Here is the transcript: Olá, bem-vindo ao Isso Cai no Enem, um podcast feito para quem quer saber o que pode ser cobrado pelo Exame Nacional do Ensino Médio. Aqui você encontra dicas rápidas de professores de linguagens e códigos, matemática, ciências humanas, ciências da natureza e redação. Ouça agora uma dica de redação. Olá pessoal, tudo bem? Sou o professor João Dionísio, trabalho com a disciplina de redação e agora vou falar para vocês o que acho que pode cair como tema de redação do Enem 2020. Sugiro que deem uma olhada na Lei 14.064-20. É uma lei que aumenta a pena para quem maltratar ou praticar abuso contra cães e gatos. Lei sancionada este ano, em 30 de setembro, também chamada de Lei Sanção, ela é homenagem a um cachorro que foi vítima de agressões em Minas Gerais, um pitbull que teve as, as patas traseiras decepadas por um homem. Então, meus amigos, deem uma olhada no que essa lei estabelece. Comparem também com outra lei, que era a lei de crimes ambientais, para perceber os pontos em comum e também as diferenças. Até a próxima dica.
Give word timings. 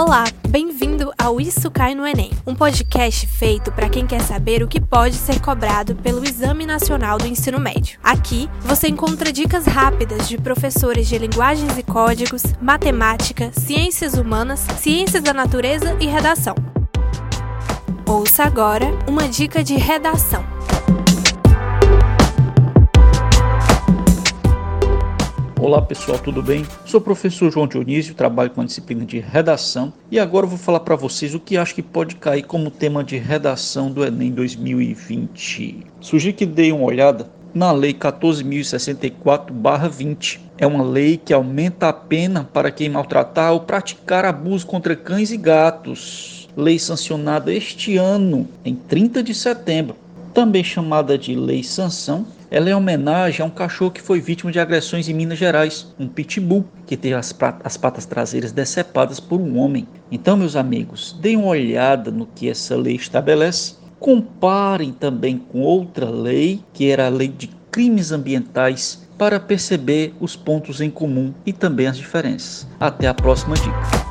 Olá, 0.00 0.22
bem-vindo 0.48 1.12
ao 1.18 1.40
Isso 1.40 1.68
Cai 1.72 1.92
no 1.92 2.06
Enem, 2.06 2.30
um 2.46 2.54
podcast 2.54 3.26
feito 3.26 3.72
para 3.72 3.88
quem 3.88 4.06
quer 4.06 4.20
saber 4.20 4.62
o 4.62 4.68
que 4.68 4.80
pode 4.80 5.16
ser 5.16 5.40
cobrado 5.40 5.96
pelo 5.96 6.22
Exame 6.22 6.64
Nacional 6.64 7.18
do 7.18 7.26
Ensino 7.26 7.58
Médio. 7.58 7.98
Aqui 8.00 8.48
você 8.60 8.86
encontra 8.86 9.32
dicas 9.32 9.66
rápidas 9.66 10.28
de 10.28 10.38
professores 10.38 11.08
de 11.08 11.18
linguagens 11.18 11.76
e 11.76 11.82
códigos, 11.82 12.44
matemática, 12.62 13.50
ciências 13.52 14.14
humanas, 14.14 14.60
ciências 14.78 15.20
da 15.20 15.34
natureza 15.34 15.96
e 15.98 16.06
redação. 16.06 16.54
Ouça 18.06 18.44
agora 18.44 18.86
uma 19.08 19.28
dica 19.28 19.64
de 19.64 19.74
redação. 19.74 20.47
Olá 25.68 25.82
pessoal, 25.82 26.18
tudo 26.18 26.42
bem? 26.42 26.64
Sou 26.86 26.98
o 26.98 27.02
professor 27.02 27.52
João 27.52 27.66
Dionísio, 27.66 28.14
trabalho 28.14 28.48
com 28.48 28.62
a 28.62 28.64
disciplina 28.64 29.04
de 29.04 29.18
redação 29.18 29.92
e 30.10 30.18
agora 30.18 30.46
vou 30.46 30.56
falar 30.56 30.80
para 30.80 30.96
vocês 30.96 31.34
o 31.34 31.40
que 31.40 31.58
acho 31.58 31.74
que 31.74 31.82
pode 31.82 32.16
cair 32.16 32.44
como 32.44 32.70
tema 32.70 33.04
de 33.04 33.18
redação 33.18 33.90
do 33.90 34.02
Enem 34.02 34.30
2020. 34.30 35.84
Sugiro 36.00 36.34
que 36.34 36.46
deem 36.46 36.72
uma 36.72 36.86
olhada 36.86 37.30
na 37.52 37.70
Lei 37.70 37.92
14.064-20. 37.92 40.40
É 40.56 40.66
uma 40.66 40.82
lei 40.82 41.18
que 41.18 41.34
aumenta 41.34 41.90
a 41.90 41.92
pena 41.92 42.48
para 42.50 42.70
quem 42.70 42.88
maltratar 42.88 43.52
ou 43.52 43.60
praticar 43.60 44.24
abuso 44.24 44.66
contra 44.66 44.96
cães 44.96 45.30
e 45.30 45.36
gatos. 45.36 46.48
Lei 46.56 46.78
sancionada 46.78 47.52
este 47.52 47.98
ano, 47.98 48.48
em 48.64 48.74
30 48.74 49.22
de 49.22 49.34
setembro, 49.34 49.96
também 50.38 50.62
chamada 50.62 51.18
de 51.18 51.34
Lei 51.34 51.64
Sanção, 51.64 52.24
ela 52.48 52.70
é 52.70 52.76
homenagem 52.76 53.42
a 53.42 53.44
um 53.44 53.50
cachorro 53.50 53.90
que 53.90 54.00
foi 54.00 54.20
vítima 54.20 54.52
de 54.52 54.60
agressões 54.60 55.08
em 55.08 55.12
Minas 55.12 55.36
Gerais, 55.36 55.92
um 55.98 56.06
pitbull 56.06 56.64
que 56.86 56.96
teve 56.96 57.16
as, 57.16 57.36
as 57.64 57.76
patas 57.76 58.06
traseiras 58.06 58.52
decepadas 58.52 59.18
por 59.18 59.40
um 59.40 59.58
homem. 59.58 59.88
Então, 60.12 60.36
meus 60.36 60.54
amigos, 60.54 61.18
deem 61.20 61.36
uma 61.36 61.48
olhada 61.48 62.12
no 62.12 62.24
que 62.24 62.48
essa 62.48 62.76
lei 62.76 62.94
estabelece. 62.94 63.74
Comparem 63.98 64.92
também 64.92 65.38
com 65.38 65.62
outra 65.62 66.08
lei, 66.08 66.60
que 66.72 66.88
era 66.88 67.06
a 67.06 67.10
lei 67.10 67.26
de 67.26 67.48
crimes 67.72 68.12
ambientais, 68.12 69.08
para 69.18 69.40
perceber 69.40 70.14
os 70.20 70.36
pontos 70.36 70.80
em 70.80 70.88
comum 70.88 71.34
e 71.44 71.52
também 71.52 71.88
as 71.88 71.98
diferenças. 71.98 72.64
Até 72.78 73.08
a 73.08 73.14
próxima 73.14 73.56
dica. 73.56 74.07